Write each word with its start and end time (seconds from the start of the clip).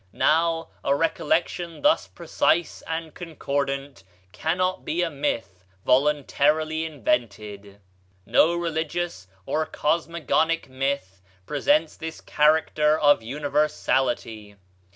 Now, 0.13 0.69
a 0.83 0.95
recollection 0.95 1.83
thus 1.83 2.07
precise 2.07 2.81
and 2.87 3.13
concordant 3.13 4.03
cannot 4.31 4.83
be 4.83 5.03
a 5.03 5.11
myth 5.11 5.63
voluntarily 5.85 6.85
invented. 6.85 7.79
No 8.25 8.55
religious 8.55 9.27
or 9.45 9.63
cosmogonic 9.67 10.67
myth 10.67 11.21
presents 11.45 11.95
this 11.97 12.19
character 12.19 12.97
of 12.99 13.21
universality. 13.21 14.55